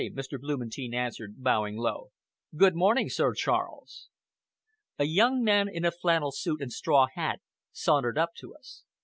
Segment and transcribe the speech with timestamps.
[0.15, 0.39] Mr.
[0.39, 2.09] Blumentein answered, bowing low.
[2.57, 4.09] "Good morning, Sir Charles!"
[4.97, 7.39] A young man in a flannel suit and straw hat
[7.71, 8.83] sauntered up to us.